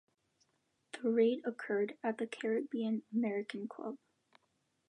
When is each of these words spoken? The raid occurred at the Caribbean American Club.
The 0.93 1.11
raid 1.11 1.43
occurred 1.45 1.95
at 2.01 2.17
the 2.17 2.25
Caribbean 2.25 3.03
American 3.13 3.67
Club. 3.67 3.99